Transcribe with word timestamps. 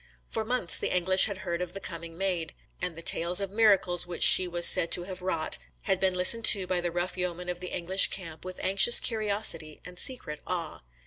For 0.27 0.43
months 0.43 0.79
the 0.79 0.89
English 0.91 1.27
had 1.27 1.37
heard 1.45 1.61
of 1.61 1.73
the 1.73 1.79
coming 1.79 2.17
Maid; 2.17 2.53
and 2.81 2.95
the 2.95 3.03
tales 3.03 3.39
of 3.39 3.51
miracles 3.51 4.07
which 4.07 4.23
she 4.23 4.47
was 4.47 4.65
said 4.65 4.91
to 4.93 5.03
have 5.03 5.21
wrought, 5.21 5.59
had 5.83 5.99
been 5.99 6.15
listened 6.15 6.45
to 6.45 6.65
by 6.65 6.81
the 6.81 6.91
rough 6.91 7.17
yeomen 7.17 7.49
of 7.49 7.59
the 7.59 7.67
English 7.69 8.07
camp 8.09 8.43
with 8.43 8.59
anxious 8.63 8.99
curiosity 8.99 9.79
and 9.85 9.99
secret 9.99 10.41
awe. 10.47 10.81